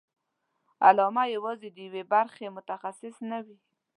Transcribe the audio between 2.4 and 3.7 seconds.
متخصص نه وي.